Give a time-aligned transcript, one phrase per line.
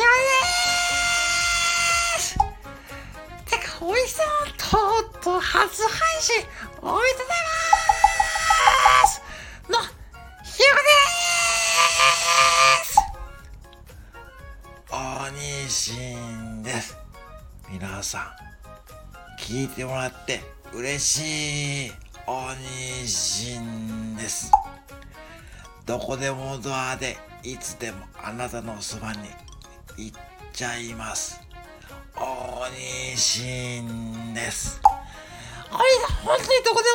[0.00, 4.26] よねーてか、おいしそう
[4.56, 4.78] と
[5.08, 5.90] うとう初配
[6.20, 6.44] 信
[6.82, 7.44] おめでとうござい
[9.02, 9.22] ます
[9.68, 9.78] の、
[10.44, 12.96] ひよでーす
[14.90, 14.94] お
[15.30, 16.96] にしんです。
[17.70, 18.34] みなさ
[19.38, 20.40] ん、聞いてもらって
[20.72, 21.92] 嬉しい
[22.26, 24.50] おにしんです。
[25.84, 29.30] どこでもドアでいつでもあなたのそばに
[29.98, 30.20] 行っ
[30.52, 31.40] ちゃいます。
[32.16, 34.80] おにしんです。
[35.72, 35.78] おい
[36.24, 36.88] 本当にどこで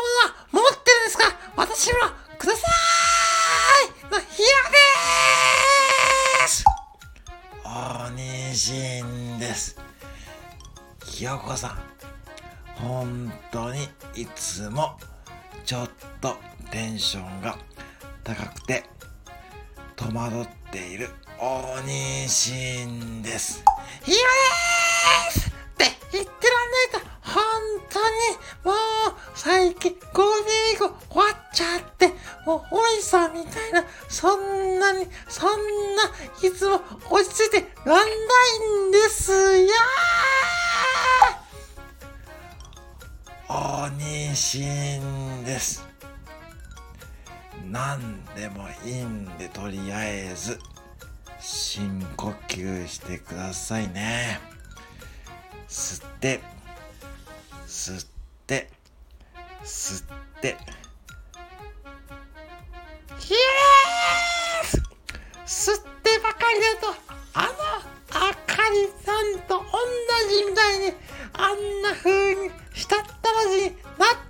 [0.54, 1.26] もな持ってるんですか？
[1.58, 2.00] 私も
[2.40, 2.66] くださ
[4.10, 4.10] い！
[4.10, 4.48] のひよ
[6.42, 6.64] です！
[7.66, 9.78] おにしんです。
[11.06, 11.78] ひよこさん。
[12.76, 13.84] 本当に
[14.16, 14.98] いつも
[15.66, 15.90] ちょっ
[16.22, 16.38] と
[16.72, 17.58] テンションが
[18.24, 18.86] 高くて
[19.98, 23.64] 戸惑ってているおにしんです。
[24.02, 24.18] ひよ
[25.30, 27.44] ですって言ってらんないと本
[27.92, 28.76] 当にもう
[29.36, 32.08] 最近ゴールデンウィーク終わっちゃって
[32.48, 35.50] もうおいさんみたいなそんなにそん
[35.96, 36.06] な
[36.42, 38.10] いつも落ち着いてらんない
[38.90, 39.68] んですよ。
[43.48, 44.60] おにし
[44.98, 45.93] んです。
[47.70, 50.60] 何でもいいんでとりあえず
[51.40, 54.40] 深呼吸してくださいね。
[55.68, 56.40] 吸って
[57.68, 58.06] 吸っ
[58.48, 58.70] て
[59.64, 60.08] 吸っ
[60.42, 60.58] て。
[63.20, 64.84] ひえー
[65.46, 66.96] 吸ってばかりだと
[67.34, 67.50] あの
[68.30, 69.64] あかりさんと同
[70.30, 70.94] じみたいに
[71.34, 73.76] あんな風にしたったらずになっ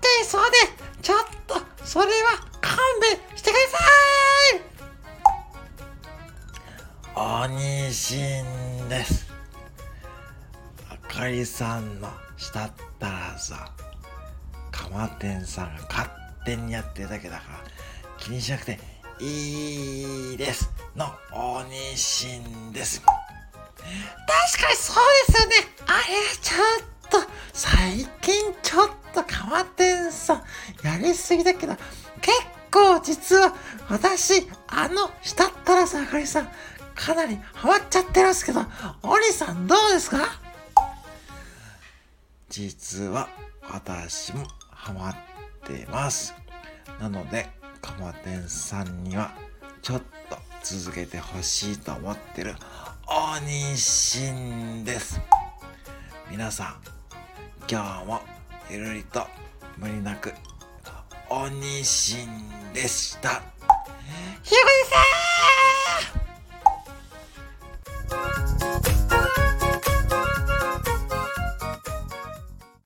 [0.01, 0.57] ていそうで
[1.01, 1.17] ちょっ
[1.47, 2.52] とそれは
[8.03, 9.31] にしんです
[10.89, 13.71] あかりさんのしたったらさ
[14.71, 16.09] かまてんさんが勝
[16.45, 17.63] 手にやってるだけだから
[18.17, 18.79] 気にしなくて
[19.21, 20.69] いいです。
[20.95, 22.99] のおにしんです。
[22.99, 24.95] 確かにそう
[25.27, 25.55] ですよね。
[25.85, 26.03] あれ
[26.41, 30.43] ちょっと最近ちょっとかまてんさん
[30.83, 31.75] やりすぎだけど
[32.19, 32.37] 結
[32.71, 33.53] 構実は
[33.87, 36.49] 私あのしたったらさあかりさん
[36.95, 38.61] かなりハマっちゃってるんですけど
[39.01, 40.17] おりさんどうですか？
[42.49, 43.27] 実は
[43.69, 45.15] 私もハマっ
[45.65, 46.33] てます。
[46.99, 47.49] なので
[47.81, 49.31] かまてんさんには
[49.81, 52.55] ちょっと続けてほしいと思ってる
[53.07, 55.19] おにしんです。
[56.29, 56.75] 皆さん
[57.69, 58.21] 今日も
[58.69, 59.27] ゆるりと
[59.77, 60.33] 無理なく
[61.29, 63.41] おにしんでした。
[64.43, 65.12] ひよこです